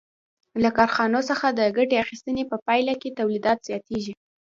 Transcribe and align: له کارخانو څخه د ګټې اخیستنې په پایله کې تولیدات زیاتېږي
له 0.63 0.69
کارخانو 0.77 1.19
څخه 1.29 1.47
د 1.49 1.61
ګټې 1.77 1.95
اخیستنې 2.03 2.43
په 2.51 2.57
پایله 2.67 2.93
کې 3.01 3.15
تولیدات 3.19 3.59
زیاتېږي 3.67 4.13